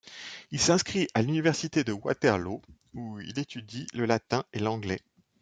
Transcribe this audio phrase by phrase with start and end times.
[0.49, 2.63] Il s'inscrit à l'Université de Waterloo
[2.95, 4.97] où il étudie le latin et l'anglais.